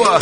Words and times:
أيوه 0.00 0.20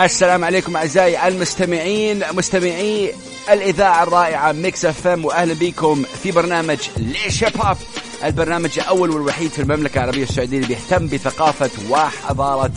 السلام 0.00 0.44
عليكم 0.44 0.76
أعزائي 0.76 1.28
المستمعين 1.28 2.22
مستمعي 2.32 3.14
الإذاعة 3.50 4.02
الرائعة 4.02 4.52
Mix 4.52 4.84
FM 4.84 5.24
وأهلا 5.24 5.54
بكم 5.54 6.02
في 6.22 6.32
برنامج 6.32 6.78
ليش 6.96 7.44
هوب 7.44 7.76
البرنامج 8.24 8.78
الأول 8.78 9.10
والوحيد 9.10 9.50
في 9.50 9.62
المملكة 9.62 9.98
العربية 9.98 10.22
السعودية 10.22 10.56
اللي 10.56 10.68
بيهتم 10.68 11.06
بثقافة 11.06 11.70
وحضارة 11.90 12.72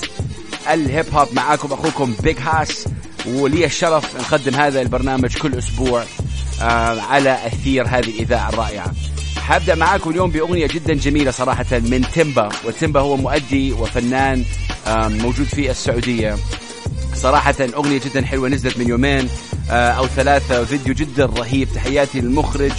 الهيب 0.74 1.06
هوب. 1.14 1.28
معاكم 1.34 1.74
أخوكم 1.74 2.16
Big 2.24 2.38
Hass 2.40 2.86
ولي 3.28 3.66
الشرف 3.66 4.16
نقدم 4.20 4.56
هذا 4.56 4.82
البرنامج 4.82 5.38
كل 5.38 5.58
أسبوع 5.58 6.04
آه 6.62 7.02
على 7.02 7.48
أثير 7.48 7.88
هذه 7.88 8.10
الإذاعة 8.10 8.50
الرائعة. 8.50 8.92
حابدأ 9.38 9.76
معاكم 9.76 10.10
اليوم 10.10 10.30
بأغنية 10.32 10.68
جدا 10.68 10.94
جميلة 10.94 11.32
صراحة 11.32 11.66
من 11.72 12.06
تيمبا 12.14 12.50
وتيمبا 12.66 13.00
هو 13.00 13.18
مؤدي 13.18 13.72
وفنان 13.72 14.46
موجود 14.88 15.46
في 15.46 15.72
السعودية. 15.72 16.38
صراحة 17.16 17.56
أغنية 17.62 18.00
جدا 18.00 18.26
حلوة 18.26 18.50
نزلت 18.50 18.78
من 18.78 18.88
يومين. 18.90 19.30
آه، 19.70 19.90
أو 19.92 20.08
ثلاثة 20.08 20.66
فيديو 20.66 20.94
جدا 20.94 21.26
رهيب. 21.26 21.68
تحياتي 21.76 22.22
للمخرج 22.22 22.72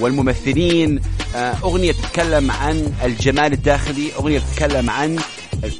والممثلين. 0.00 1.00
آه، 1.36 1.56
أغنية 1.64 1.92
تتكلم 1.92 2.50
عن 2.50 2.92
الجمال 3.04 3.52
الداخلي 3.52 4.12
أغنية 4.16 4.38
تتكلم 4.38 4.90
عن 4.90 5.18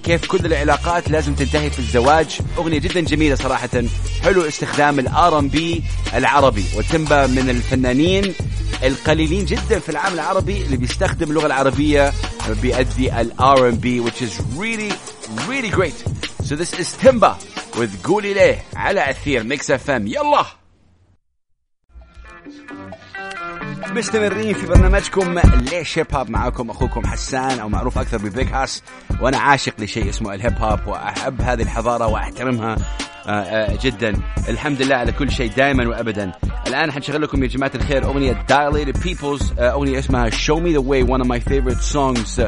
كيف 0.04 0.26
كل 0.26 0.46
العلاقات 0.46 1.10
لازم 1.10 1.34
تنتهي 1.34 1.70
في 1.70 1.78
الزواج. 1.78 2.38
أغنية 2.58 2.78
جدا 2.78 3.00
جميلة 3.00 3.34
صراحة. 3.34 3.70
حلو 4.22 4.48
استخدام 4.48 4.98
الآر 4.98 5.38
ام 5.38 5.48
بي 5.48 5.82
العربي 6.14 6.64
وتمبا 6.76 7.26
من 7.26 7.50
الفنانين 7.50 8.34
القليلين 8.82 9.44
جدا 9.44 9.78
في 9.78 9.88
العالم 9.88 10.14
العربي 10.14 10.62
اللي 10.62 10.76
بيستخدم 10.76 11.30
اللغة 11.30 11.46
العربية 11.46 12.12
بيأدي 12.62 13.20
ال 13.20 13.68
R&B 13.68 14.04
which 14.04 14.22
is 14.22 14.58
really 14.58 14.92
really 15.48 15.70
great. 15.70 15.94
So 16.42 16.56
this 16.56 16.72
is 16.78 16.94
Timba 16.96 17.36
with 17.78 18.06
قولي 18.06 18.34
ليه 18.34 18.64
على 18.76 19.10
أثير 19.10 19.44
Mix 19.44 19.70
FM 19.70 20.06
يلا 20.06 20.44
مستمرين 23.92 24.54
في 24.54 24.66
برنامجكم 24.66 25.38
ليش 25.38 25.98
هيب 25.98 26.06
هوب 26.14 26.30
معاكم 26.30 26.70
أخوكم 26.70 27.06
حسان 27.06 27.58
أو 27.58 27.68
معروف 27.68 27.98
أكثر 27.98 28.18
ب 28.18 28.26
Big 28.26 28.48
Hass؟ 28.48 28.82
وأنا 29.20 29.38
عاشق 29.38 29.72
لشيء 29.78 30.08
اسمه 30.08 30.34
الهيب 30.34 30.58
هوب 30.58 30.86
وأحب 30.86 31.40
هذه 31.40 31.62
الحضارة 31.62 32.06
وأحترمها 32.06 32.76
آه، 33.26 33.30
آه، 33.30 33.78
جدا. 33.82 34.14
الحمد 34.48 34.82
لله 34.82 34.96
على 34.96 35.12
كل 35.12 35.30
شيء 35.30 35.50
دائما 35.52 35.88
وابدا. 35.88 36.32
الآن 36.66 36.92
حنشغل 36.92 37.22
لكم 37.22 37.42
يا 37.42 37.48
جماعة 37.48 37.72
الخير 37.74 38.04
أغنية 38.04 38.46
Dilated 38.50 38.96
Peoples 38.96 39.58
آه، 39.58 39.70
أغنية 39.72 39.98
اسمها 39.98 40.30
Show 40.30 40.56
Me 40.60 40.72
the 40.72 40.82
Way 40.82 41.02
one 41.12 41.20
of 41.20 41.26
my 41.26 41.40
favorite 41.40 41.82
songs 41.82 42.38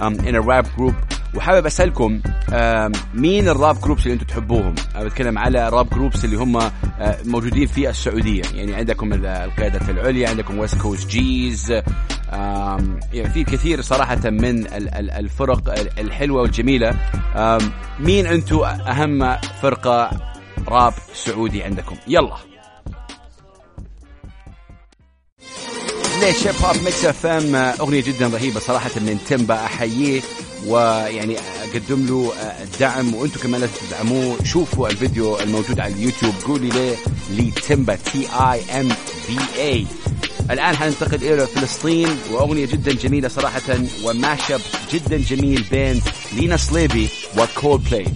um, 0.00 0.14
in 0.28 0.34
a 0.34 0.40
rap 0.40 0.66
group. 0.76 1.21
وحابب 1.34 1.66
أسألكم 1.66 2.20
مين 3.14 3.48
ال 3.48 3.56
rap 3.56 3.80
groups 3.80 4.02
اللي 4.02 4.14
أنتم 4.14 4.26
تحبوهم؟ 4.26 4.74
بتكلم 4.96 5.38
على 5.38 5.68
rap 5.68 5.90
groups 5.90 6.24
اللي 6.24 6.36
هم 6.36 6.70
موجودين 7.24 7.66
في 7.66 7.88
السعودية، 7.88 8.42
يعني 8.54 8.74
عندكم 8.74 9.12
القيادة 9.12 9.90
العليا، 9.90 10.28
عندكم 10.28 10.58
West 10.58 10.78
Coast 10.78 11.08
Gz 11.08 11.82
يعني 13.12 13.30
في 13.34 13.44
كثير 13.44 13.80
صراحة 13.80 14.30
من 14.30 14.66
الفرق 14.96 15.74
الحلوة 15.98 16.42
والجميلة. 16.42 16.96
مين 18.00 18.26
أنتم 18.26 18.64
أهم 18.64 19.36
فرقة 19.62 20.10
راب 20.68 20.94
سعودي 21.14 21.62
عندكم؟ 21.62 21.96
يلا. 22.08 22.51
ليش 26.22 26.46
هيب 26.46 26.54
هوب 26.64 26.76
Mix 26.84 27.04
FM 27.04 27.54
أغنية 27.56 28.00
جدا 28.00 28.26
رهيبة 28.28 28.60
صراحة 28.60 28.90
من 28.96 29.18
تيمبا 29.28 29.64
أحييه 29.64 30.20
ويعني 30.66 31.36
اقدم 31.62 32.06
له 32.06 32.32
الدعم 32.62 33.14
وأنتم 33.14 33.40
كمان 33.40 33.60
لازم 33.60 33.72
تدعموه 33.88 34.36
شوفوا 34.44 34.88
الفيديو 34.88 35.38
الموجود 35.40 35.80
على 35.80 35.94
اليوتيوب 35.94 36.34
قولي 36.46 36.68
ليه 36.68 36.96
لتيمبا 37.30 37.94
T 38.12 38.26
I 38.52 38.80
M 38.80 38.88
B 39.28 39.38
A 39.62 39.86
الآن 40.50 40.76
حننتقل 40.76 41.14
إلى 41.32 41.46
فلسطين 41.46 42.08
وأغنية 42.30 42.66
جدا 42.66 42.92
جميلة 42.92 43.28
صراحة 43.28 43.62
و 44.04 44.12
mashup 44.12 44.60
جدا 44.92 45.16
جميل 45.16 45.64
بين 45.70 46.02
لينا 46.32 46.56
صليبي 46.56 47.08
وكول 47.38 47.78
بلاي 47.78 48.06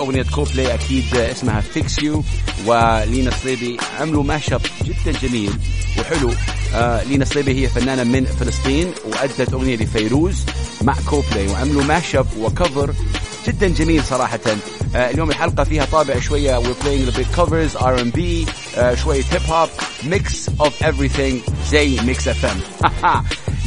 أغنية 0.00 0.22
كول 0.34 0.44
بلاي 0.54 0.74
أكيد 0.74 1.14
اسمها 1.16 1.60
Fix 1.60 1.98
You 2.02 2.24
ولينا 2.66 3.30
صليبي 3.42 3.76
عملوا 4.00 4.22
mashup 4.22 4.60
جدا 4.84 5.18
جميل. 5.22 5.52
وحلو 6.00 6.30
آه 6.74 7.02
لينا 7.02 7.24
صليبي 7.24 7.62
هي 7.64 7.68
فنانة 7.68 8.04
من 8.04 8.24
فلسطين 8.24 8.92
وأدت 9.06 9.52
أغنية 9.52 9.76
لفيروز 9.76 10.44
مع 10.82 10.94
كوبلاي 11.10 11.48
وعملوا 11.48 11.82
mashup 11.82 12.26
و 12.38 12.47
cover 12.47 12.94
جدا 13.46 13.68
جميل 13.68 14.04
صراحة. 14.04 14.40
آه 14.96 15.10
اليوم 15.10 15.30
الحلقة 15.30 15.64
فيها 15.64 15.84
طابع 15.84 16.20
شوية 16.20 16.60
we're 16.60 16.84
playing 16.84 17.14
a 17.14 17.18
bit 17.18 17.36
covers 17.40 17.80
R&B 17.82 18.20
آه 18.78 18.94
شوية 18.94 19.24
هيب 19.32 19.42
هوب 19.48 19.68
mix 20.10 20.50
of 20.62 20.84
everything 20.84 21.50
زي 21.70 22.00
Mix 22.00 22.28
FM 22.28 22.60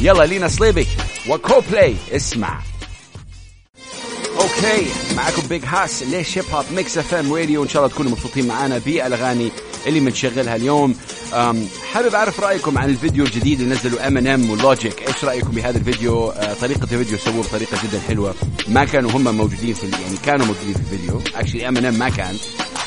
يلا 0.00 0.24
لينا 0.24 0.48
صليبي 0.48 0.86
وكوبلاي 1.28 1.96
اسمع. 2.12 2.60
Okay 4.40 4.86
معكم 5.16 5.42
Big 5.48 5.64
Hass 5.64 6.02
ليش 6.02 6.38
هيب 6.38 6.44
هوب 6.52 6.64
Mix 6.74 6.98
FM 6.98 7.32
راديو 7.34 7.62
إن 7.62 7.68
شاء 7.68 7.82
الله 7.82 7.94
تكونوا 7.94 8.12
مبسوطين 8.12 8.46
معنا 8.46 8.78
بالأغاني 8.78 9.50
اللي 9.86 10.00
بنشغلها 10.00 10.56
اليوم 10.56 10.94
حابب 11.92 12.14
أعرف 12.14 12.40
رأيكم 12.40 12.78
عن 12.78 12.88
الفيديو 12.90 13.24
الجديد 13.24 13.60
اللي 13.60 13.74
نزلوا 13.74 14.06
Eminem 14.08 14.50
و 14.50 14.60
Logic 14.60 15.08
إيش 15.08 15.24
رأيكم 15.24 15.50
بهذا 15.50 15.78
الفيديو؟ 15.78 16.28
آه 16.30 16.54
طريقة 16.54 16.82
الفيديو 16.82 17.18
سووه 17.18 17.42
بطريقة 17.42 17.76
جدا 17.84 18.00
حلوة. 18.08 18.34
ما 18.68 18.84
كانوا 18.84 19.10
هم 19.10 19.36
موجودين 19.36 19.74
في 19.74 19.86
يعني 19.86 20.16
كانوا 20.24 20.46
موجودين 20.46 20.74
في 20.74 20.80
الفيديو. 20.80 21.22
actually 21.34 21.68
Eminem 21.68 21.94
ما 21.98 22.08
كان. 22.08 22.36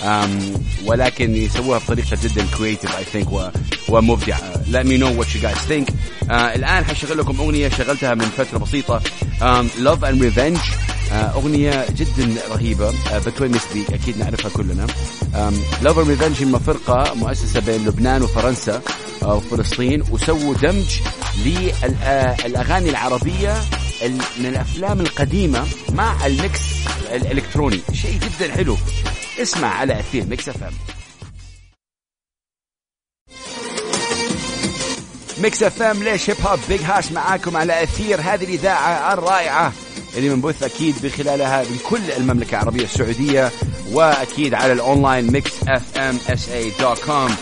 um, 0.01 0.59
ولكن 0.85 1.35
يسووها 1.35 1.79
بطريقة 1.79 2.17
جدا 2.23 2.45
creative 2.57 2.97
I 2.97 3.03
think 3.03 3.51
ومبدعة. 3.89 4.53
Me 4.71 4.97
know 5.01 5.21
what 5.21 5.27
you 5.35 5.41
guys 5.41 5.61
think. 5.71 5.89
uh, 5.89 6.31
الآن 6.31 6.85
حشغل 6.85 7.17
لكم 7.17 7.39
أغنية 7.39 7.69
شغلتها 7.69 8.13
من 8.15 8.25
فترة 8.37 8.57
بسيطة. 8.57 9.01
and 9.39 9.69
Revenge. 10.21 10.61
uh, 10.61 10.86
أغنية 11.11 11.85
جدا 11.89 12.41
رهيبة. 12.49 12.93
بتونس 13.25 13.51
بيك 13.51 13.85
أكيد 13.89 14.17
نعرفها 14.17 14.51
كلنا. 14.51 14.87
and 15.33 15.87
Revenge 15.87 16.41
هم 16.41 16.59
فرقة 16.59 17.13
مؤسسة 17.13 17.59
بين 17.59 17.85
لبنان 17.87 18.21
وفرنسا 18.21 18.81
وفلسطين 19.21 20.03
وسووا 20.11 20.53
دمج 20.53 20.99
للأغاني 21.45 22.89
العربية 22.89 23.61
من 24.37 24.45
الأفلام 24.45 25.01
القديمة 25.01 25.67
مع 25.89 26.25
الميكس 26.25 26.61
الإلكتروني. 27.11 27.79
شيء 27.93 28.19
جدا 28.19 28.53
حلو. 28.53 28.77
اسمع 29.41 29.67
على 29.67 29.99
أثير 29.99 30.25
Mix 30.25 30.49
FM. 30.49 30.73
Mix 35.37 35.63
FM 35.63 36.03
ليش 36.03 36.29
هيب 36.29 36.37
هوب 36.41 36.59
Big 36.69 36.81
Hass 36.81 37.11
معاكم 37.11 37.57
على 37.57 37.83
أثير. 37.83 38.21
هذه 38.21 38.43
الإذاعة 38.43 39.13
الرائعة. 39.13 39.73
اللي 40.17 40.29
منبث 40.29 40.63
أكيد 40.63 40.95
بخلالها 41.03 41.63
من 41.63 41.77
كل 41.89 42.11
المملكة 42.17 42.49
العربية 42.49 42.83
السعودية 42.83 43.51
وأكيد 43.91 44.53
على 44.53 44.73
ال 44.73 44.81
online 44.81 45.31
Mix 45.31 45.51
FM 45.67 46.17
SA 46.29 46.49
dot 46.49 46.99
com 46.99 47.35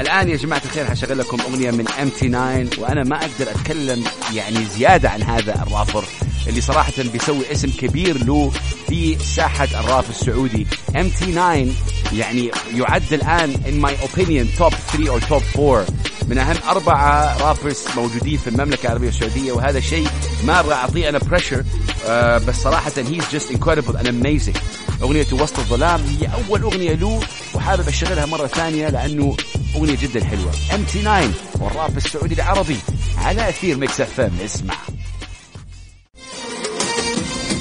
الآن 0.00 0.28
يا 0.28 0.36
جماعة 0.36 0.62
الخير 0.64 0.84
حشغل 0.86 1.18
لكم 1.18 1.40
أغنية 1.40 1.70
من 1.70 1.88
MT 2.02 2.28
9 2.28 2.66
وأنا 2.78 3.04
ما 3.04 3.16
أقدر 3.16 3.50
أتكلم 3.50 4.04
يعني 4.34 4.64
زيادة 4.64 5.10
عن 5.10 5.22
هذا 5.22 5.54
الرابر 5.62 6.04
اللي 6.46 6.60
صراحة 6.60 6.92
بيسوي 7.12 7.52
اسم 7.52 7.70
كبير 7.70 8.24
له 8.24 8.52
في 8.88 9.16
ساحة 9.18 9.68
الراب 9.80 10.04
السعودي. 10.10 10.66
MT 10.96 11.32
9 11.32 11.66
يعني 12.12 12.50
يعد 12.74 13.12
الآن 13.12 13.54
in 13.54 13.86
my 13.86 13.92
opinion 14.06 14.58
top 14.58 14.72
3 14.92 15.18
or 15.18 15.28
top 15.28 15.42
4 15.58 15.86
من 16.28 16.38
أهم 16.38 16.56
أربعة 16.68 17.38
rappers 17.42 17.84
موجودين 17.96 18.38
في 18.38 18.50
المملكة 18.50 18.86
العربية 18.86 19.08
السعودية 19.08 19.52
وهذا 19.52 19.78
الشيء 19.78 20.08
ما 20.44 20.60
أبغى 20.60 20.74
أعطيه 20.74 21.08
أنا 21.08 21.18
pressure 21.18 21.64
آه 22.06 22.38
بس 22.38 22.56
صراحة 22.56 22.90
he's 22.90 23.34
just 23.34 23.50
incredible 23.56 23.96
and 23.96 24.06
amazing. 24.08 24.58
أغنية 25.02 25.26
وسط 25.32 25.58
الظلام 25.58 26.00
هي 26.20 26.28
أول 26.48 26.62
أغنية 26.62 26.94
له 26.94 27.20
وحابب 27.54 27.88
أشغلها 27.88 28.26
مرة 28.26 28.46
ثانية 28.46 28.88
لأنه 28.88 29.36
أغنية 29.76 29.96
جدا 30.02 30.24
حلوة. 30.24 30.52
MT 30.74 31.00
9 31.02 31.28
والراب 31.60 31.96
السعودي 31.96 32.34
العربي 32.34 32.76
على 33.18 33.48
أثير 33.48 33.76
Mix 33.76 34.00
FM 34.00 34.32
اسمع. 34.44 34.74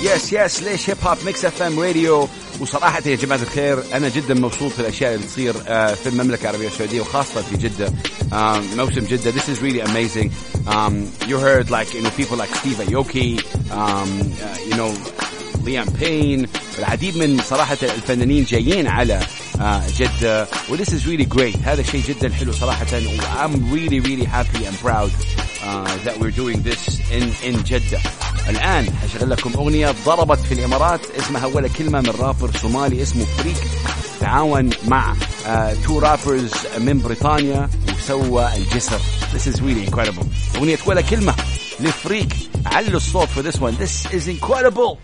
Yes 0.03 0.33
yes 0.33 0.63
ليش 0.63 0.89
هيب 0.89 0.97
هوب 1.03 1.17
Mix 1.25 1.45
FM 1.45 1.79
راديو 1.79 2.27
وصراحة 2.59 3.01
يا 3.05 3.15
جماعة 3.15 3.39
الخير 3.41 3.83
أنا 3.93 4.09
جدا 4.09 4.33
مبسوط 4.33 4.71
في 4.71 4.79
الأشياء 4.79 5.15
اللي 5.15 5.25
تصير 5.25 5.53
في 5.95 6.09
المملكة 6.09 6.41
العربية 6.41 6.67
السعودية 6.67 7.01
وخاصة 7.01 7.41
في 7.41 7.57
جدة 7.57 7.93
موسم 8.77 9.01
جدة 9.01 9.31
this 9.31 9.49
is 9.49 9.61
really 9.61 9.81
amazing 9.81 10.29
um, 10.67 10.93
you 11.29 11.37
heard 11.37 11.69
like 11.69 11.93
you 11.93 12.01
know 12.01 12.09
people 12.11 12.37
like 12.37 12.53
Steve 12.55 12.77
Aoki 12.77 13.29
um, 13.71 14.09
uh, 14.43 14.57
you 14.69 14.75
know 14.75 14.91
Liam 15.65 15.87
Payne 15.99 16.47
العديد 16.79 17.17
من 17.17 17.41
صراحة 17.41 17.77
الفنانين 17.83 18.43
جايين 18.43 18.87
على 18.87 19.19
جدة 19.97 20.47
و 20.69 20.77
this 20.77 20.89
is 20.89 21.05
really 21.05 21.25
great 21.25 21.57
هذا 21.65 21.83
شيء 21.83 22.01
جدا 22.07 22.33
حلو 22.33 22.51
صراحة 22.51 22.85
I'm 22.85 23.71
really 23.71 23.99
really 23.99 24.25
happy 24.25 24.65
and 24.65 24.75
proud 24.77 25.11
uh, 25.63 25.97
that 26.05 26.17
we're 26.19 26.31
doing 26.31 26.61
this 26.61 26.99
in 27.11 27.23
in 27.43 27.63
جدة 27.63 27.99
الآن 28.49 28.93
حشغل 29.03 29.29
لكم 29.29 29.53
أغنية 29.53 29.95
ضربت 30.05 30.39
في 30.39 30.53
الإمارات 30.53 30.99
اسمها 31.19 31.45
ولا 31.45 31.67
كلمة 31.67 32.01
من 32.01 32.09
رابر 32.09 32.51
صومالي 32.57 33.01
اسمه 33.01 33.25
فريك 33.25 33.57
تعاون 34.19 34.69
مع 34.87 35.15
two 35.85 35.99
uh, 35.99 36.03
rappers 36.03 36.51
من 36.77 36.99
بريطانيا 37.01 37.69
وسوى 37.95 38.55
الجسر. 38.55 38.99
This 39.33 39.47
is 39.47 39.61
really 39.61 39.89
incredible. 39.89 40.25
أغنية 40.55 40.77
ولا 40.85 41.01
كلمة 41.01 41.35
ل 41.79 41.88
Freek 41.88 42.33
علوا 42.65 42.97
الصوت 42.97 43.27
for 43.27 43.41
this 43.41 43.59
one. 43.59 43.75
This 43.75 44.13
is 44.13 44.27
incredible. 44.27 44.97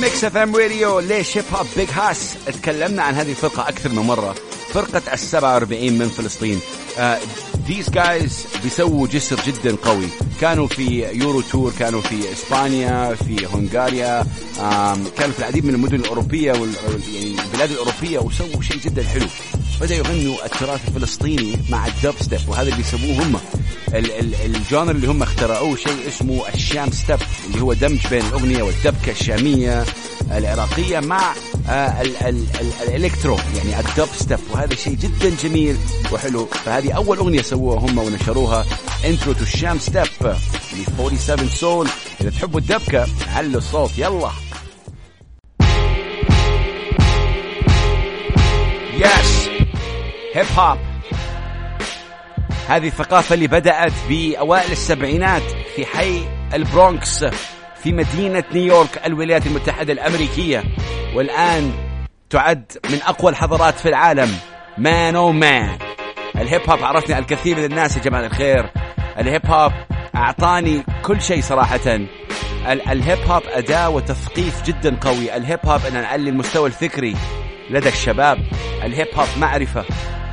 Mix 0.00 0.24
FM 0.24 0.56
راديو 0.56 0.98
ليش 0.98 1.36
هيب 1.38 1.44
هوب 1.54 1.66
Big 1.76 1.88
Hass 1.90 2.34
تكلمنا 2.46 3.02
عن 3.02 3.14
هذه 3.14 3.30
الفرقة 3.30 3.68
أكثر 3.68 3.88
من 3.88 4.02
مرة. 4.02 4.34
فرقة 4.72 5.02
ال 5.12 5.18
47 5.18 5.92
من 5.92 6.08
فلسطين. 6.08 6.60
Uh, 7.70 7.90
guys 7.90 8.46
بيسووا 8.62 9.06
جسر 9.06 9.40
جدا 9.46 9.76
قوي. 9.76 10.06
كانوا 10.40 10.66
في 10.66 11.06
Euro 11.12 11.40
tour 11.40 11.72
كانوا 11.78 12.00
في 12.00 12.32
إسبانيا 12.32 13.14
في 13.14 13.46
هنغاريا 13.46 14.24
كانوا 15.18 15.32
في 15.32 15.38
العديد 15.38 15.64
من 15.64 15.74
المدن 15.74 15.94
الأوروبية 16.00 16.52
وال 16.52 16.72
يعني 17.14 17.36
البلاد 17.44 17.70
الأوروبية 17.70 18.18
وسووا 18.18 18.62
شيء 18.62 18.76
جدا 18.78 19.02
حلو. 19.04 19.26
بدأوا 19.80 19.98
يغنوا 19.98 20.44
التراث 20.46 20.88
الفلسطيني 20.88 21.56
مع 21.68 21.86
الدب 21.86 22.14
ستيب 22.20 22.40
وهذا 22.48 22.68
اللي 22.68 22.80
يسووه 22.80 23.22
هم. 23.26 23.36
ال 24.44 24.52
genre 24.52 24.90
اللي 24.90 25.06
هم 25.06 25.22
اخترعوه 25.22 25.76
شيء 25.76 26.08
اسمه 26.08 26.42
ال 26.54 26.90
Shamstep 26.90 27.18
اللي 27.46 27.60
هو 27.62 27.72
دمج 27.72 28.06
بين 28.10 28.26
الأغنية 28.26 28.62
والدبكة 28.62 29.10
الشامية 29.12 29.84
العراقية 30.32 31.00
مع 31.00 31.34
ال 31.68 32.46
ال 32.88 32.94
electro 32.94 33.36
يعني 33.56 33.80
الدب 33.80 34.08
ستيب 34.18 34.38
وهذا 34.50 34.74
شيء 34.74 34.94
جدا 34.94 35.36
جميل 35.42 35.76
وحلو. 36.12 36.46
فهذه 36.46 36.92
أول 36.92 37.16
أغنية 37.16 37.42
سووها 37.42 37.78
هم 37.78 37.98
ونشروها 37.98 38.66
Intro 39.04 39.32
to 39.32 39.42
ال 39.42 39.78
Shamstep 39.78 40.06
ل 40.22 40.36
47 40.86 41.48
Soul 41.48 41.88
إذا 42.20 42.30
تحبوا 42.30 42.60
الدبكة 42.60 43.06
علوا 43.34 43.58
الصوت. 43.58 43.90
يلا. 43.98 44.30
Yes 48.96 49.48
هيب 50.34 50.46
هوب 50.56 50.78
هذه 52.68 52.86
الثقافة 52.86 53.34
اللي 53.34 53.46
بدأت 53.46 53.92
بأوائل 54.08 54.72
السبعينات 54.72 55.42
في 55.76 55.86
حي 55.86 56.20
البرونكس. 56.54 57.24
في 57.82 57.92
مدينة 57.92 58.44
نيويورك 58.52 59.06
الولايات 59.06 59.46
المتحدة 59.46 59.92
الأمريكية. 59.92 60.64
والآن 61.14 61.72
تعد 62.30 62.72
من 62.90 63.02
أقوى 63.02 63.30
الحضارات 63.30 63.74
في 63.74 63.88
العالم. 63.88 64.30
man 64.78 65.16
oh 65.16 65.32
man 65.32 65.78
الهيب 66.36 66.70
هوب 66.70 66.84
عرفني 66.84 67.18
الكثير 67.18 67.56
من 67.56 67.64
الناس 67.64 67.96
يا 67.96 68.02
جماعة 68.02 68.26
الخير. 68.26 68.70
الهيب 69.18 69.46
هوب 69.46 69.72
أعطاني 70.14 70.84
كل 71.02 71.22
شيء 71.22 71.42
صراحة. 71.42 72.00
الهيب 72.66 73.18
هوب 73.28 73.42
أداة 73.46 73.88
وتثقيف 73.90 74.62
جدا 74.62 74.96
قوي. 75.00 75.36
الهيب 75.36 75.58
هوب 75.64 75.86
أن 75.86 75.92
نعلي 75.92 76.30
المستوى 76.30 76.66
الفكري 76.66 77.16
لدى 77.70 77.88
الشباب. 77.88 78.38
الهيب 78.84 79.08
هوب 79.14 79.28
معرفة. 79.36 79.84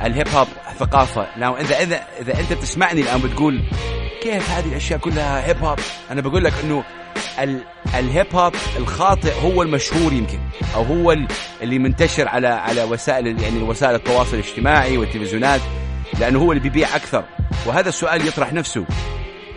الهيب 0.04 0.28
هوب 0.28 0.48
ثقافة. 0.78 1.26
لو 1.36 1.56
إذا 1.56 1.82
إذا 1.82 2.06
إذا 2.20 2.40
أنت 2.40 2.52
بتسمعني 2.52 3.00
الآن 3.00 3.20
بتقول 3.20 3.62
كيف 4.22 4.50
هذه 4.50 4.68
الأشياء 4.68 4.98
كلها 4.98 5.46
هيب 5.46 5.64
هوب؟ 5.64 5.78
أنا 6.10 6.20
بقول 6.20 6.44
لك 6.44 6.52
إنه 7.42 7.60
الهيب 7.98 8.26
هوب 8.34 8.54
الخاطئ 8.76 9.32
هو 9.42 9.62
المشهور 9.62 10.12
يمكن 10.12 10.38
أو 10.74 10.82
هو 10.82 11.16
اللي 11.62 11.78
منتشر 11.78 12.28
على 12.28 12.48
على 12.48 12.82
وسائل 12.82 13.42
يعني 13.42 13.62
وسائل 13.62 13.94
التواصل 13.94 14.34
الاجتماعي 14.36 14.98
والتلفزيونات 14.98 15.60
لأنه 16.20 16.38
هو 16.38 16.52
اللي 16.52 16.62
بيبيع 16.62 16.96
أكثر. 16.96 17.24
وهذا 17.66 17.88
السؤال 17.88 18.28
يطرح 18.28 18.52
نفسه. 18.52 18.84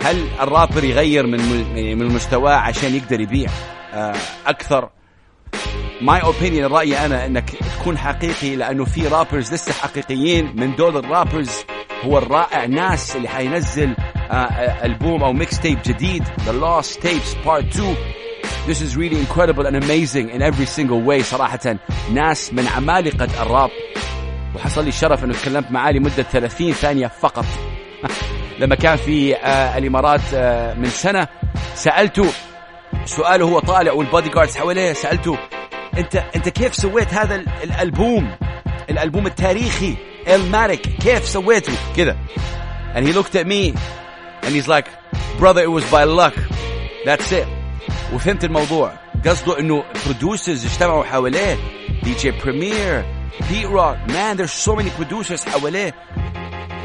هل 0.04 0.28
الرابر 0.42 0.84
يغير 0.84 1.28
من 1.28 1.74
من 1.98 2.06
مستواه 2.08 2.56
عشان 2.56 2.96
يقدر 2.96 3.22
يبيع؟ 3.22 3.50
أكثر. 4.48 4.90
my 6.02 6.22
opinion 6.22 6.72
رايي 6.72 7.06
أنا 7.06 7.26
إنك 7.26 7.50
تكون 7.80 7.98
حقيقي 7.98 8.56
لأنه 8.56 8.86
في 8.86 9.08
rappers 9.08 9.54
لسه 9.54 9.74
حقيقيين. 9.74 10.54
من 10.56 10.76
دول 10.76 10.98
ال 10.98 11.04
rappers 11.05 11.52
هو 12.06 12.18
الرائع 12.18 12.66
Nas 12.66 13.16
اللي 13.16 13.28
حينزل 13.28 13.96
ألبوم 14.84 15.24
أو 15.24 15.34
mixtape 15.34 15.80
جديد. 15.86 16.24
The 16.24 16.54
Lost 16.54 17.02
Tapes 17.02 17.36
Part 17.46 17.66
2 17.72 17.96
This 18.68 18.82
is 18.82 18.96
really 18.96 19.20
incredible 19.20 19.66
and 19.66 19.76
amazing 19.76 20.30
in 20.30 20.42
every 20.42 20.66
single 20.66 21.02
way 21.02 21.22
صراحة. 21.22 21.78
ناس 22.14 22.54
من 22.54 22.68
عمالقة 22.68 23.44
الراب. 23.44 23.70
وحصل 24.56 24.84
لي 24.84 24.90
الشرف 24.90 25.24
إنه 25.24 25.34
تكلمت 25.34 25.72
معاه 25.72 25.92
لمدة 25.92 26.24
30 26.24 26.72
ثانية 26.72 27.08
فقط. 27.08 27.46
لما 28.60 28.76
كان 28.76 28.98
في 28.98 29.36
الإمارات 29.78 30.36
من 30.78 30.90
سنة 30.90 31.28
سألته 31.76 32.26
سؤاله 33.06 33.46
هو 33.46 33.60
طالع 33.60 33.92
والبودي 33.92 34.30
جاردز 34.30 34.58
حواليه 34.58 34.94
سألته 34.94 35.38
أنت 35.98 36.16
أنت 36.36 36.50
كيف 36.50 36.76
سويت 36.76 37.14
هذا 37.14 37.36
الألبوم؟ 37.64 38.32
الألبوم 38.90 39.28
التاريخي 39.28 39.96
إلمارك 40.28 40.82
كيف 40.82 41.28
سويته؟ 41.28 41.74
كذا 41.96 42.18
and 42.94 43.08
he 43.08 43.14
looked 43.14 43.36
at 43.36 43.48
me 43.48 43.74
and 44.43 44.55
he's 44.55 44.69
like 44.69 44.89
brother 45.39 45.63
it 45.63 45.71
was 45.71 45.85
by 45.91 46.05
luck 46.05 46.35
that's 47.05 47.33
it 47.33 47.47
وفهمت 48.15 48.45
الموضوع 48.45 48.93
قصده 49.27 49.59
انه 49.61 49.85
producers 50.05 50.65
اجتمعوا 50.65 51.05
حواليه 51.05 51.59
دي 52.03 52.15
جي 52.15 52.31
بريمير 52.31 53.05
بيت 53.51 53.67
روك 53.67 53.97
man 54.09 54.37
there's 54.37 54.69
so 54.69 54.77
many 54.77 54.91
producers 54.91 55.49
حواليه 55.49 55.95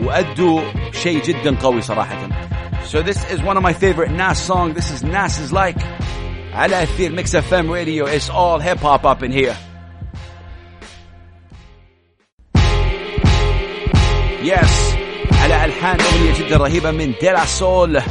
وأدوا 0.03 0.61
شيء 0.91 1.23
جدا 1.23 1.57
قوي 1.61 1.81
صراحة 1.81 2.29
so 2.91 3.01
this 3.01 3.23
is 3.31 3.41
one 3.41 3.57
of 3.57 3.63
my 3.63 3.73
favorite 3.73 4.11
Nas 4.11 4.37
song 4.39 4.73
this 4.73 4.91
is 4.91 5.03
Nas 5.03 5.39
is 5.39 5.53
like 5.53 5.77
على 6.53 6.83
أثير 6.83 7.11
ميكس 7.11 7.35
اف 7.35 7.53
ام 7.53 7.71
راديو 7.71 8.07
it's 8.07 8.29
all 8.29 8.59
hip 8.59 8.79
hop 8.79 9.05
up 9.05 9.23
in 9.23 9.31
here 9.31 9.55
يس 14.43 14.84
على 14.84 14.84
الآن 15.86 16.00
اغنيه 16.00 16.34
جدا 16.38 16.56
رهيبه 16.56 16.90
من 16.90 17.12
De 17.20 17.32
La 17.32 17.44
Soul. 17.44 18.02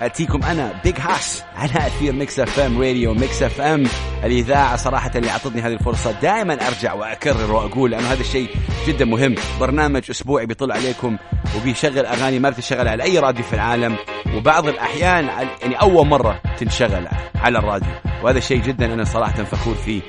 أتيكم 0.00 0.42
أنا 0.42 0.80
Big 0.84 1.00
Hass 1.00 1.42
على 1.56 1.86
أثير 1.86 2.12
Mix 2.12 2.40
FM 2.40 2.82
Radio 2.82 3.14
Mix 3.14 3.42
FM 3.42 3.86
الإذاعة. 4.24 4.76
صراحة 4.76 5.10
اللي 5.14 5.30
أعطتني 5.30 5.60
هذه 5.60 5.72
الفرصة 5.72 6.12
دائما 6.22 6.54
أرجع 6.68 6.92
وأكرر 6.92 7.52
وأقول 7.52 7.90
لأنه 7.90 8.12
هذا 8.12 8.20
الشيء 8.20 8.48
جدا 8.86 9.04
مهم. 9.04 9.34
برنامج 9.60 10.02
أسبوعي 10.10 10.46
بيطل 10.46 10.72
عليكم 10.72 11.16
وبيشغل 11.56 12.06
أغاني 12.06 12.38
ما 12.38 12.50
بتشغل 12.50 12.88
على 12.88 13.02
أي 13.02 13.18
راديو 13.18 13.44
في 13.44 13.52
العالم. 13.52 13.96
وبعض 14.34 14.68
الأحيان 14.68 15.28
يعني 15.62 15.80
أول 15.80 16.06
مرة 16.06 16.40
تنشغل 16.58 17.08
على 17.34 17.58
الراديو. 17.58 17.92
وهذا 18.22 18.40
شيء 18.40 18.62
جدا 18.62 18.94
أنا 18.94 19.04
صراحة 19.04 19.44
فخور 19.44 19.74
فيه. 19.74 20.00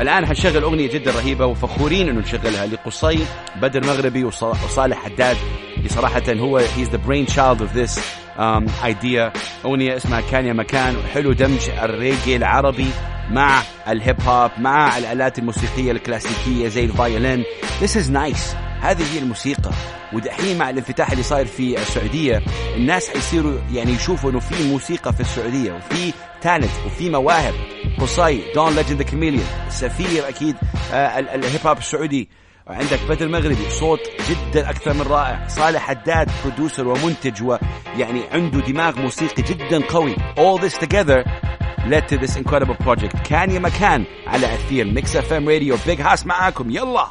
الآن 0.00 0.26
حنشغل 0.26 0.62
أغنية 0.62 0.90
جدا 0.90 1.10
رهيبة 1.10 1.46
وفخورين 1.46 2.08
أنه 2.08 2.20
نشغلها 2.20 2.66
لقصي 2.66 3.18
بدر 3.62 3.86
مغربي 3.86 4.24
وصالح 4.24 5.04
حداد. 5.04 5.36
اللي 5.80 5.88
صراحة 5.88 6.22
هو 6.28 6.56
he's 6.58 6.88
the 6.88 6.96
brainchild 6.96 7.62
of 7.62 7.76
this 7.76 8.00
idea 8.84 9.32
أغنية 9.64 9.96
اسمها 9.96 10.20
كان 10.20 10.46
يا 10.46 10.52
مكان 10.52 10.96
وحلو 10.96 11.32
دمج 11.32 11.70
الريجي 11.82 12.36
العربي 12.36 12.86
مع 13.30 13.62
الهيب 13.88 14.20
هوب 14.20 14.50
مع 14.58 14.98
الآلات 14.98 15.38
الموسيقية 15.38 15.92
الكلاسيكية 15.92 16.68
زي 16.68 16.84
ال 16.84 16.93
violin 16.93 17.44
This 17.80 17.94
is 17.96 18.10
nice. 18.10 18.56
هذه 18.80 19.02
هي 19.14 19.18
الموسيقى. 19.18 19.70
ودحين 20.12 20.58
مع 20.58 20.70
الانفتاح 20.70 21.10
اللي 21.10 21.22
صاير 21.22 21.46
في 21.46 21.78
السعودية 21.82 22.42
الناس 22.76 23.08
حيصيروا 23.08 23.58
يعني 23.72 23.92
يشوفوا 23.92 24.30
إنه 24.30 24.40
في 24.40 24.68
موسيقى 24.68 25.12
في 25.12 25.20
السعودية 25.20 25.72
وفي 25.72 26.12
talent 26.40 26.70
وفي 26.86 27.10
مواهب. 27.10 27.54
قصي 28.00 28.42
Don 28.54 28.74
Legend 28.74 29.02
Kamelion 29.02 29.44
سفير 29.68 30.28
أكيد 30.28 30.56
آه 30.92 31.18
الهيب 31.18 31.66
هوب 31.66 31.78
السعودي. 31.78 32.28
عندك 32.68 32.98
بدر 33.08 33.28
مغربي 33.28 33.70
صوت 33.70 34.00
جدا 34.30 34.70
أكثر 34.70 34.92
من 34.94 35.02
رائع. 35.02 35.48
صالح 35.48 35.82
حداد 35.82 36.30
producer 36.44 36.88
ومنتج 36.88 37.42
ويعني 37.42 38.22
عنده 38.32 38.60
دماغ 38.60 39.00
موسيقي 39.00 39.42
جدا 39.42 39.86
قوي. 39.86 40.14
All 40.14 40.58
this 40.60 40.74
together 40.74 41.24
led 41.86 42.08
to 42.08 42.16
this 42.16 42.36
incredible 42.36 42.76
project. 42.86 43.22
كان 43.24 43.50
يا 43.50 43.58
مكان 43.58 44.04
على 44.26 44.54
اثير 44.54 44.84
Mix 44.84 45.16
FM 45.16 45.48
Radio 45.48 45.76
Big 45.86 46.00
Hass 46.00 46.26
معاكم. 46.26 46.70
يلا. 46.70 47.06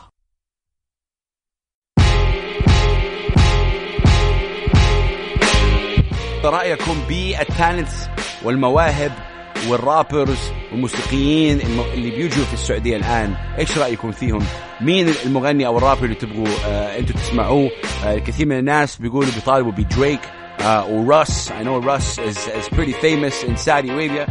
رأيكم 6.43 7.01
بالتالنتس 7.07 8.07
والمواهب 8.43 9.28
والرابرز 9.67 10.37
والموسيقيين 10.71 11.59
اللي 11.93 12.09
بيجوا 12.11 12.45
في 12.45 12.53
السعودية 12.53 12.97
الآن 12.97 13.33
إيش 13.57 13.77
رأيكم 13.77 14.11
فيهم؟ 14.11 14.43
مين 14.81 15.09
المغني 15.25 15.67
أو 15.67 15.77
الرابر 15.77 16.03
اللي 16.03 16.15
تبغوا 16.15 16.47
آه 16.67 16.99
أنتم 16.99 17.13
تسمعوه؟ 17.13 17.69
آه 18.05 18.13
الكثير 18.13 18.45
من 18.45 18.59
الناس 18.59 18.97
بيقولوا 18.97 19.31
بيطالبوا 19.35 19.71
بدريك 19.71 20.19
آه 20.61 20.85
وراس 20.85 21.49
I 21.49 21.63
know 21.63 21.85
Russ 21.87 22.17
is, 22.17 22.37
is 22.37 22.69
pretty 22.75 22.93
famous 22.93 23.43
in 23.43 23.57
Saudi 23.57 23.89
Arabia. 23.89 24.27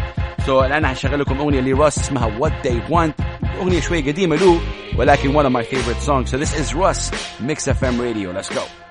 So 0.47 0.51
الآن 0.51 0.85
هشغل 0.85 1.21
لكم 1.21 1.39
أغنية 1.39 1.61
لراس 1.61 1.99
اسمها 1.99 2.39
What 2.39 2.67
They 2.67 2.93
Want. 2.93 3.25
أغنية 3.61 3.81
شوي 3.81 4.01
قديمة 4.01 4.37
له 4.37 4.61
ولكن 4.99 5.33
one 5.43 5.47
of 5.47 5.53
my 5.53 5.63
favorite 5.75 6.01
songs. 6.03 6.31
So 6.31 6.37
this 6.39 6.55
is 6.61 6.75
Russ 6.75 7.11
Mix 7.41 7.67
FM 7.69 8.01
Radio. 8.01 8.33
Let's 8.33 8.49
go. 8.55 8.88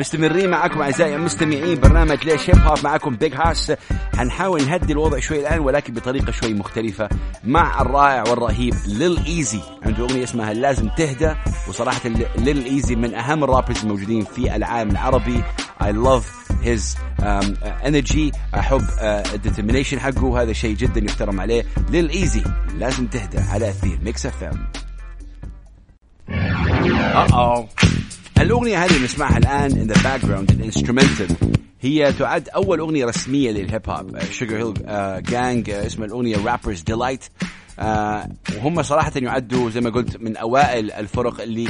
مستمرين 0.00 0.50
معكم 0.50 0.82
أعزائي 0.82 1.16
المستمعين 1.16 1.80
برنامج 1.80 2.24
ليش 2.24 2.50
هيب 2.50 2.58
هوب 2.58 2.78
معكم 2.84 3.16
Big 3.16 3.34
Hass 3.34 3.72
حنحاول 4.16 4.62
نهدي 4.62 4.92
الوضع 4.92 5.18
شوي 5.18 5.40
الآن 5.40 5.60
ولكن 5.60 5.92
بطريقة 5.92 6.32
شوي 6.32 6.54
مختلفة 6.54 7.08
مع 7.44 7.82
الرائع 7.82 8.22
والرهيب 8.22 8.74
Lil 8.86 9.24
Eazy 9.26 9.60
عنده 9.82 10.04
أغنية 10.04 10.24
اسمها 10.24 10.52
لازم 10.52 10.88
تهدى 10.88 11.34
وصراحة 11.68 12.08
Lil 12.38 12.64
Eazy 12.64 12.96
من 12.96 13.14
أهم 13.14 13.44
ال 13.44 13.49
rappers 13.49 13.82
الموجودين 13.82 14.24
في 14.24 14.56
العالم 14.56 14.90
العربي. 14.90 15.42
Love 15.80 16.26
his 16.64 16.96
um, 17.20 17.46
energy 17.82 18.36
أحب 18.54 18.82
ال 19.34 19.39
determination 19.39 19.98
uh, 19.98 20.00
حقه 20.00 20.42
هذا 20.42 20.52
شيء 20.52 20.76
جدا 20.76 21.04
يحترم 21.04 21.40
عليه. 21.40 21.64
Lil 21.90 22.08
Eazy 22.10 22.44
لازم 22.78 23.06
تهدى 23.06 23.38
على 23.38 23.68
اثير 23.68 23.98
Mix 24.04 24.26
FM 24.26 24.66
Uh-oh. 26.30 27.89
الأغنية 28.40 28.84
هذه 28.84 29.04
نسمعها 29.04 29.38
الآن 29.38 29.70
in 29.70 29.92
the 29.92 29.98
background 29.98 30.50
ال 30.50 30.57
instrumental 30.57 31.36
هي 31.80 32.12
تعد 32.12 32.48
أول 32.48 32.78
أغنية 32.78 33.06
رسمية 33.06 33.50
للهيب 33.50 33.90
هوب 33.90 34.18
Sugarhill 34.30 35.22
Gang 35.22 35.70
اسم 35.70 36.04
الأغنية 36.04 36.36
Rapper's 36.44 36.80
Delight 36.80 37.24
وهم 38.56 38.82
صراحة 38.82 39.12
يعدوا 39.16 39.70
زي 39.70 39.80
ما 39.80 39.90
قلت 39.90 40.16
من 40.16 40.36
أوائل 40.36 40.92
الفرق 40.92 41.40
اللي 41.40 41.68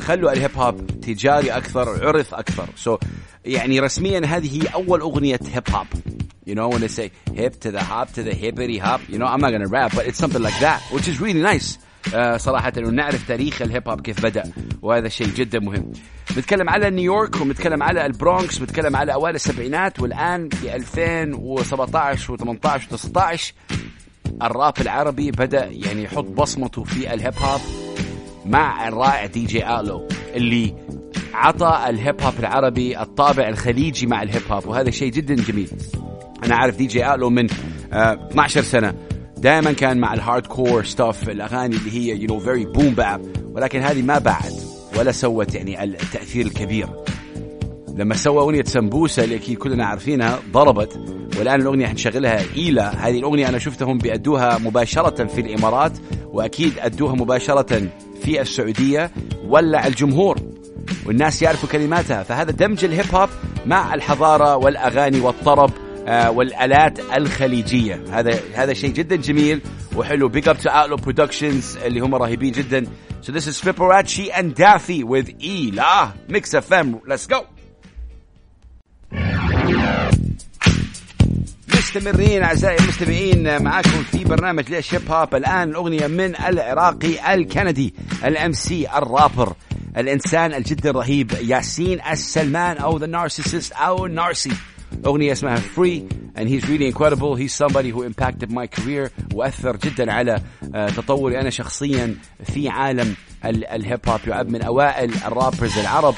خلوا 0.00 0.32
الهيب 0.32 0.56
هوب 0.56 0.86
تجاري 0.86 1.50
أكثر 1.50 2.06
عرف 2.06 2.34
أكثر. 2.34 2.66
So 2.84 2.98
يعني 3.44 3.80
رسميا 3.80 4.26
هذه 4.26 4.62
هي 4.62 4.66
أول 4.74 5.00
أغنية 5.00 5.40
هيب 5.52 5.64
هوب 5.70 5.86
You 6.44 6.56
know, 6.56 6.68
when 6.70 6.80
they 6.80 6.88
say 6.88 7.12
hip 7.32 7.60
to 7.60 7.70
the 7.70 7.80
hop 7.80 8.14
to 8.14 8.24
the 8.24 8.34
hippity 8.34 8.76
hop, 8.76 9.00
you 9.08 9.16
know, 9.20 9.26
I'm 9.26 9.40
not 9.40 9.50
to 9.50 9.66
rap, 9.68 9.92
but 9.94 10.06
it's 10.08 10.18
something 10.18 10.42
like 10.42 10.58
that, 10.58 10.82
which 10.90 11.06
is 11.06 11.20
really 11.20 11.40
nice. 11.40 11.78
آه 12.14 12.36
صراحة 12.36 12.72
انه 12.78 12.90
نعرف 12.90 13.28
تاريخ 13.28 13.62
الهيب 13.62 13.88
هوب 13.88 14.00
كيف 14.00 14.22
بدأ 14.22 14.42
وهذا 14.82 15.08
شيء 15.08 15.26
جدا 15.26 15.58
مهم. 15.60 15.92
بنتكلم 16.36 16.68
على 16.70 16.90
نيويورك 16.90 17.40
وبنتكلم 17.40 17.82
على 17.82 18.06
البرونكس 18.06 18.58
بنتكلم 18.58 18.96
على 18.96 19.12
أوائل 19.12 19.34
السبعينات 19.34 20.00
والآن 20.00 20.48
في 20.48 20.74
2017 20.76 22.36
و18 22.36 22.80
و19 22.96 23.40
الراب 24.42 24.74
العربي 24.80 25.30
بدأ 25.30 25.64
يعني 25.64 26.02
يحط 26.02 26.24
بصمته 26.24 26.84
في 26.84 27.14
الهيب 27.14 27.34
هوب 27.38 27.60
مع 28.46 28.88
الرائع 28.88 29.26
DJ 29.26 29.66
Outlaw 29.80 30.08
اللي 30.34 30.74
عطى 31.34 31.84
الهيب 31.88 32.20
هوب 32.22 32.34
العربي 32.38 33.00
الطابع 33.00 33.48
الخليجي 33.48 34.06
مع 34.06 34.22
الهيب 34.22 34.42
هوب 34.50 34.66
وهذا 34.66 34.90
شيء 34.90 35.10
جدا 35.12 35.34
جميل. 35.34 35.70
أنا 36.44 36.56
عارف 36.56 36.76
DJ 36.76 37.14
Outlaw 37.14 37.30
من 37.30 37.46
آه 37.92 38.28
12 38.30 38.62
سنة 38.62 38.94
دائما 39.42 39.72
كان 39.72 39.98
مع 39.98 40.14
ال 40.14 40.46
hardcore 40.46 40.84
stuff 40.84 41.28
الأغاني 41.28 41.76
اللي 41.76 41.92
هي 41.92 42.16
you 42.22 42.26
know 42.26 42.38
very 42.38 42.64
boom 42.64 42.94
bap 42.94 43.32
ولكن 43.54 43.80
هذه 43.80 44.02
ما 44.02 44.18
بعد 44.18 44.52
ولا 44.98 45.12
سوت 45.12 45.54
يعني 45.54 45.84
التأثير 45.84 46.46
الكبير. 46.46 46.88
لما 47.96 48.14
سوى 48.14 48.38
أغنية 48.38 48.64
سمبوسة 48.64 49.24
اللي 49.24 49.36
أكيد 49.36 49.58
كلنا 49.58 49.86
عارفينها 49.86 50.38
ضربت 50.52 51.00
والآن 51.38 51.60
الأغنية 51.60 51.86
حنشغلها 51.86 52.40
ايلا 52.56 53.08
هذه 53.08 53.18
الأغنية 53.18 53.48
أنا 53.48 53.58
شفتهم 53.58 53.98
بيأدوها 53.98 54.58
مباشرة 54.58 55.24
في 55.24 55.40
الإمارات 55.40 55.92
وأكيد 56.26 56.72
أدوها 56.78 57.14
مباشرة 57.14 57.88
في 58.22 58.40
السعودية 58.40 59.10
ولع 59.44 59.86
الجمهور. 59.86 60.38
والناس 61.06 61.42
يعرفوا 61.42 61.68
كلماتها. 61.68 62.22
فهذا 62.22 62.50
دمج 62.50 62.84
الهيب 62.84 63.14
هوب 63.14 63.28
مع 63.66 63.94
الحضارة 63.94 64.56
والأغاني 64.56 65.20
والطرب. 65.20 65.70
والآلات 66.08 67.00
الخليجية. 67.00 68.04
هذا 68.10 68.40
هذا 68.54 68.72
شيء 68.72 68.90
جدا 68.90 69.16
جميل 69.16 69.60
وحلو. 69.96 70.28
big 70.28 70.48
up 70.48 70.58
to 70.58 70.70
Outlaw 70.70 70.96
Productions 70.96 71.76
اللي 71.76 72.00
هم 72.00 72.14
رهيبين 72.14 72.52
جدا. 72.52 72.86
So 73.22 73.30
this 73.30 73.46
is 73.46 73.60
Fibonacci 73.60 74.30
and 74.32 74.52
Daffy 74.54 75.04
with 75.04 75.28
Ela 75.40 76.12
Mix 76.28 76.54
FM 76.54 77.00
let's 77.06 77.26
go. 77.26 77.46
مستمرين 81.74 82.42
أعزائي 82.42 82.78
المستمعين 82.78 83.62
معاكم 83.62 84.02
في 84.12 84.24
برنامج 84.24 84.70
ليش 84.70 84.94
هيب 84.94 85.10
هوب 85.10 85.34
الآن 85.34 85.70
الأغنية 85.70 86.06
من 86.06 86.36
العراقي 86.36 87.34
الكندي 87.34 87.94
ال 88.24 88.33
MC 88.33 88.52
ال 88.52 88.88
rapper 88.98 89.52
الإنسان 89.96 90.54
الجدا 90.54 90.90
رهيب 90.90 91.32
ياسين 91.32 92.00
السلمان 92.10 92.76
أو 92.76 92.98
The 92.98 93.06
Narcicyst 93.06 93.72
أو 93.72 94.06
Narcy. 94.06 94.52
أغنية 95.06 95.32
اسمها 95.32 95.56
Free 95.56 96.02
and 96.36 96.48
he's 96.48 96.68
really 96.68 96.86
incredible. 96.86 97.34
He's 97.36 97.52
somebody 97.52 97.90
who 97.90 98.02
impacted 98.02 98.50
my 98.50 98.66
career 98.66 99.10
وأثر 99.34 99.76
جدا 99.76 100.12
على 100.12 100.40
تطوري 100.72 101.40
أنا 101.40 101.50
شخصيا 101.50 102.16
في 102.44 102.68
عالم 102.68 103.14
الهيب 103.44 104.00
هوب. 104.08 104.20
يعد 104.26 104.48
من 104.48 104.62
أوائل 104.62 105.14
ال 105.26 105.33
rappers 105.33 105.78
العرب 105.78 106.14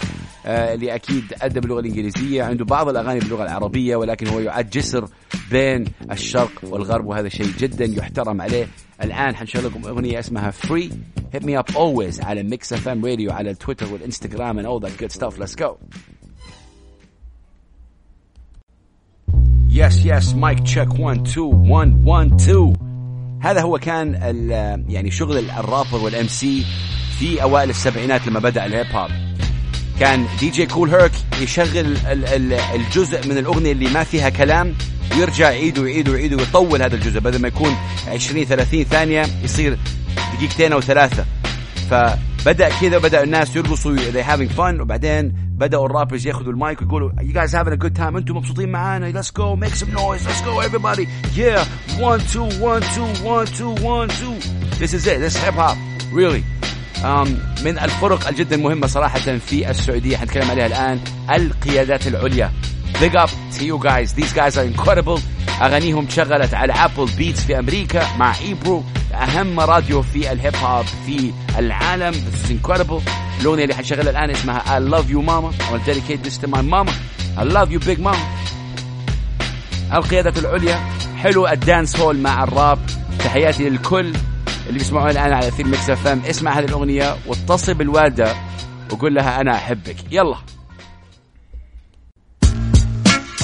اللي 0.46 0.94
أكيد 0.94 1.24
أدى 1.42 1.60
باللغة 1.60 1.80
الإنجليزية 1.80 2.42
عنده 2.42 2.64
بعض 2.64 2.88
الأغاني 2.88 3.20
باللغة 3.20 3.42
العربية 3.42 3.96
ولكن 3.96 4.28
هو 4.28 4.40
يعد 4.40 4.70
جسر 4.70 5.08
بين 5.50 5.84
الشرق 6.10 6.52
والغرب 6.62 7.06
وهذا 7.06 7.28
شيء 7.28 7.46
جدا 7.58 7.84
يحترم 7.84 8.42
عليه. 8.42 8.68
الآن 9.02 9.36
حنشغل 9.36 9.64
لكم 9.64 9.86
أغنية 9.86 10.18
اسمها 10.18 10.50
Free. 10.50 10.90
Hit 11.34 11.42
Me 11.42 11.56
Up 11.58 11.74
Always 11.74 12.24
على 12.24 12.42
Mix 12.50 12.74
FM 12.76 13.02
Radio 13.04 13.32
على 13.32 13.50
التويتر 13.50 13.92
والإنستغرام 13.92 14.60
and 14.60 14.66
all 14.66 14.80
that 14.80 14.96
good 14.98 15.12
stuff. 15.12 15.38
Let's 15.38 15.54
go. 15.56 15.78
yes 19.76 20.06
yes 20.06 20.34
mic 20.34 20.60
check 20.60 20.98
1 20.98 21.26
2 21.26 21.46
1 21.46 22.02
1 22.04 22.40
2 22.40 22.72
هذا 23.42 23.60
هو 23.60 23.78
كان 23.78 24.14
يعني 24.88 25.10
شغل 25.10 25.38
ال 25.58 25.63
rapper 25.63 25.89
وال 25.89 25.98
MC 26.04 26.64
في 27.18 27.42
أوائل 27.42 27.70
السبعينات 27.70 28.26
لما 28.26 28.40
بدأ 28.40 28.66
الهيب 28.66 28.86
هوب 28.94 29.10
كان 30.00 30.26
DJ 30.40 30.66
Kool 30.66 30.90
Herc 30.90 31.12
يشغل 31.42 31.96
الجزء 32.74 33.28
من 33.28 33.38
الأغنية 33.38 33.72
اللي 33.72 33.88
ما 33.90 34.04
فيها 34.04 34.28
كلام 34.28 34.74
ويرجع 35.12 35.50
يعيد 35.50 35.78
ويعيد 35.78 36.08
ويعيد 36.08 36.34
ويطول 36.34 36.82
هذا 36.82 36.94
الجزء 36.94 37.20
بدل 37.20 37.40
ما 37.40 37.48
يكون 37.48 37.76
20 38.08 38.44
30 38.44 38.84
ثانية 38.84 39.26
يصير 39.44 39.78
دقيقتين 40.36 40.72
أو 40.72 40.80
ثلاثة. 40.80 41.24
فبدا 42.44 42.68
كذا 42.68 42.98
بدا 42.98 43.22
الناس 43.22 43.56
يرقصوا 43.56 43.96
they 43.96 44.22
having 44.22 44.56
fun 44.56 44.80
وبعدين 44.80 45.34
بداوا 45.48 45.86
الرابرز 45.86 46.26
ياخذوا 46.26 46.52
المايك 46.52 46.82
ويقولوا 46.82 47.10
you 47.10 47.34
guys 47.34 47.52
having 47.52 47.72
a 47.72 47.76
good 47.76 47.96
time 47.96 48.16
أنتم 48.16 48.36
مبسوطين 48.36 48.68
معانا 48.68 49.22
let's 49.22 49.30
go 49.30 49.56
make 49.56 49.74
some 49.74 49.92
noise 49.92 50.26
let's 50.26 50.42
go 50.44 50.60
everybody 50.60 51.08
yeah 51.36 51.64
one 52.00 52.20
two 52.32 52.48
one 52.60 52.82
two 52.94 53.24
one 53.24 53.46
two 53.46 53.74
one 53.84 54.08
two 54.08 54.34
this 54.78 54.92
is 54.94 55.06
it 55.06 55.18
this 55.20 55.34
is 55.34 55.42
hip 55.44 55.54
hop 55.54 55.76
really 56.12 56.44
um, 57.04 57.28
من 57.64 57.78
الفرق 57.78 58.28
الجدا 58.28 58.56
مهمة 58.56 58.86
صراحة 58.86 59.38
في 59.38 59.70
السعودية 59.70 60.16
حنتكلم 60.16 60.50
عليها 60.50 60.66
الآن 60.66 61.00
القيادات 61.30 62.06
العليا 62.06 62.50
big 63.00 63.16
up 63.16 63.30
to 63.58 63.64
you 63.64 63.78
guys 63.78 64.12
these 64.12 64.32
guys 64.32 64.56
are 64.58 64.64
incredible 64.64 65.18
أغانيهم 65.62 66.08
شغلت 66.08 66.54
على 66.54 66.72
Apple 66.72 67.10
Beats 67.16 67.40
في 67.40 67.58
أمريكا 67.58 68.16
مع 68.16 68.38
Ebro 68.38 68.84
أهم 69.14 69.60
راديو 69.60 70.02
في 70.02 70.32
الهيب 70.32 70.56
هوب 70.56 70.84
في 71.06 71.32
العالم. 71.58 72.12
This 72.12 72.46
is 72.46 72.50
incredible. 72.50 73.02
الأغنية 73.40 73.62
اللي 73.62 73.74
حنشغلها 73.74 74.10
الآن 74.10 74.30
اسمها 74.30 74.78
I 74.78 74.82
love 74.82 75.10
you 75.10 75.22
mama 75.22 75.52
I 75.62 75.72
want 75.72 75.84
to 75.84 75.92
dedicate 75.92 76.22
this 76.22 76.38
to 76.38 76.46
my 76.46 76.62
mama. 76.62 76.92
I 77.36 77.42
love 77.42 77.72
you 77.72 77.78
big 77.78 77.98
mama. 77.98 78.24
القيادة 79.92 80.40
العليا 80.40 80.80
حلو 81.16 81.48
ال 81.48 81.96
dancehall 81.96 82.18
مع 82.18 82.44
الراب. 82.44 82.78
تحياتي 83.18 83.68
للكل 83.68 84.12
اللي 84.66 84.78
بيسمعون 84.78 85.10
الآن 85.10 85.32
على 85.32 85.50
Mix 85.50 85.90
FM 85.90 86.22
اسمع 86.30 86.58
هذه 86.58 86.64
الأغنية 86.64 87.16
واتصل 87.26 87.74
بالوالدة 87.74 88.34
وقول 88.92 89.14
لها 89.14 89.40
أنا 89.40 89.54
أحبك. 89.54 89.96
يلا. 90.10 90.36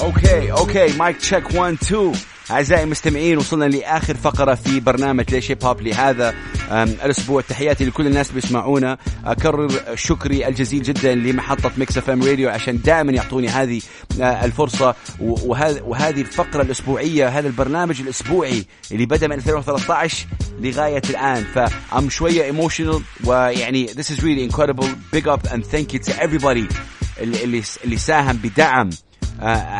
okay 0.00 0.52
okay 0.52 0.98
mic 0.98 1.16
check 1.16 1.54
1 1.54 1.76
2 1.82 2.12
أعزائي 2.50 2.82
المستمعين 2.82 3.38
وصلنا 3.38 3.64
لآخر 3.64 4.16
فقرة 4.16 4.54
في 4.54 4.80
برنامج 4.80 5.24
ليش 5.30 5.50
hip 5.50 5.64
hop 5.64 5.80
لهذا 5.80 6.34
الأسبوع. 6.72 7.40
تحياتي 7.40 7.84
لكل 7.84 8.06
الناس 8.06 8.32
بيسمعونا. 8.32 8.98
أكرر 9.24 9.80
شكري 9.94 10.48
الجزيل 10.48 10.82
جدا 10.82 11.14
لمحطة 11.14 11.70
Mix 11.76 11.98
FM 11.98 12.22
radio 12.22 12.50
عشان 12.50 12.80
دائما 12.80 13.12
يعطوني 13.12 13.48
هذه 13.48 13.80
الفرصة. 14.20 14.94
وهذه 15.20 16.20
الفقرة 16.20 16.62
الأسبوعية 16.62 17.28
هذا 17.28 17.46
البرنامج 17.46 18.00
الأسبوعي 18.00 18.64
اللي 18.92 19.06
بدأ 19.06 19.26
من 19.28 19.34
2013 19.34 20.26
لغاية 20.60 21.02
الآن. 21.10 21.44
فام 21.54 22.10
شوية 22.10 22.44
emotional 22.44 23.02
ويعني 23.24 23.88
this 23.88 24.10
is 24.10 24.20
really 24.20 24.50
incredible. 24.50 24.88
Big 25.12 25.28
up 25.28 25.52
and 25.52 25.64
thank 25.64 25.92
you 25.94 25.98
to 25.98 26.12
everybody 26.12 26.74
اللي 27.20 27.62
اللي 27.84 27.96
ساهم 27.96 28.36
بدعم. 28.36 28.90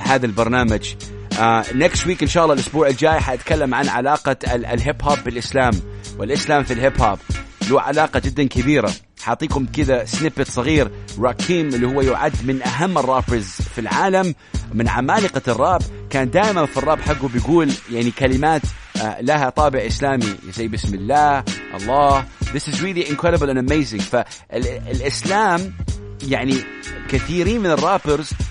هذا 0.05 0.27
البرنامج. 0.27 0.95
next 1.75 2.05
uh, 2.05 2.07
week 2.07 2.23
إن 2.23 2.29
شاء 2.29 2.43
الله 2.43 2.55
الأسبوع 2.55 2.89
الجاي 2.89 3.21
حأتكلم 3.21 3.75
عن 3.75 3.89
علاقة 3.89 4.37
ال 4.55 4.67
hip 4.67 5.03
hop 5.03 5.19
بالإسلام 5.25 5.73
والإسلام 6.19 6.65
في 6.65 6.73
ال 6.73 6.80
hip 6.80 7.03
hop 7.03 7.19
له 7.71 7.81
علاقة 7.81 8.21
جدا 8.21 8.45
كبيرة. 8.49 8.93
حأعطيكم 9.23 9.67
كذا 9.67 10.05
snippet 10.05 10.51
صغير 10.51 10.91
راكيم 11.19 11.69
اللي 11.69 11.87
هو 11.87 12.01
يعد 12.01 12.33
من 12.45 12.63
أهم 12.63 12.99
الرابرز 12.99 13.45
في 13.45 13.81
العالم 13.81 14.35
من 14.75 14.89
عمالقة 14.89 15.43
الراب. 15.49 15.83
كان 16.11 16.31
دائما 16.31 16.67
في 16.67 16.77
الراب 16.77 17.01
حقه 17.01 17.29
بيقول 17.29 17.73
يعني 17.93 18.11
كلمات 18.11 18.63
uh, 18.63 19.03
لها 19.21 19.51
طابع 19.51 19.87
إسلامي. 19.87 20.35
زي 20.53 20.69
بسم 20.69 20.95
الله 20.95 21.45
الله. 21.75 22.25
This 22.55 22.69
is 22.69 22.83
really 22.83 23.05
incredible 23.13 23.49
and 23.49 23.59
amazing. 23.59 24.03
فالاسلام 24.03 25.73
يعني 26.29 26.57
كثيرين 27.09 27.61
من 27.61 27.71
الرابرز 27.71 28.31
آه، 28.33 28.35
آه، 28.35 28.50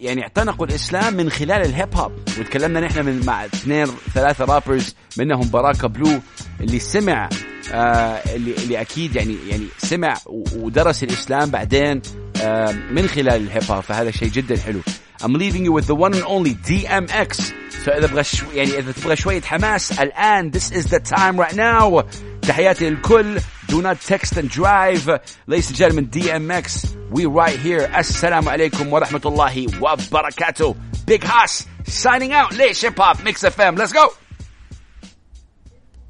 يعني 0.00 0.22
اعتنقوا 0.22 0.66
الإسلام 0.66 1.14
من 1.14 1.30
خلال 1.30 1.52
الهيب 1.66 1.94
هوب 1.94 2.12
وتكلمنا 2.40 2.80
نحن 2.80 3.04
من 3.04 3.26
مع 3.26 3.44
اثنين 3.44 3.86
ثلاثة 4.14 4.44
رابرز 4.44 4.94
منهم 5.18 5.48
باراكا 5.48 5.86
بلو 5.88 6.20
اللي 6.60 6.78
سمع 6.78 7.28
آه 7.72 8.20
اللي 8.34 8.54
اللي 8.54 8.80
أكيد 8.80 9.16
يعني 9.16 9.36
يعني 9.48 9.66
سمع 9.78 10.16
ودرس 10.56 11.02
الإسلام 11.02 11.50
بعدين 11.50 12.02
آه 12.42 12.72
من 12.72 13.06
خلال 13.08 13.28
الهيب 13.28 13.62
هوب 13.70 13.80
فهذا 13.80 14.10
شيء 14.10 14.28
جدا 14.28 14.58
حلو. 14.58 14.80
I'm 15.22 15.34
leaving 15.34 15.64
you 15.64 15.72
with 15.72 15.86
the 15.86 15.94
one 15.94 16.14
and 16.14 16.24
only 16.24 16.54
DMX 16.68 17.52
فاذا 17.84 18.06
تبغى 18.06 18.24
شو 18.24 18.46
يعني 18.54 18.78
إذا 18.78 18.92
تبغى 18.92 19.16
شوية 19.16 19.40
حماس 19.40 20.00
الآن 20.00 20.52
this 20.52 20.72
is 20.72 20.84
the 20.90 21.00
time 21.00 21.36
right 21.40 21.54
now. 21.56 22.04
تحياتي 22.41 22.89
للكل 22.89 23.39
do 23.71 23.81
not 23.81 23.97
text 24.13 24.37
and 24.37 24.49
drive 24.49 25.07
ladies 25.47 25.69
and 25.69 25.75
gentlemen 25.77 26.05
DMX 26.07 26.95
we 27.11 27.25
right 27.25 27.57
here 27.59 27.97
السلام 27.97 28.49
عليكم 28.49 28.93
ورحمة 28.93 29.21
الله 29.25 29.67
وبركاته 29.81 30.75
big 31.05 31.23
house 31.23 31.63
signing 31.89 32.31
out 32.33 32.53
ليش 32.53 32.85
hip 32.85 32.97
hop 32.99 33.17
mix 33.23 33.43
FM 33.43 33.77
let's 33.77 33.93
go 33.93 34.13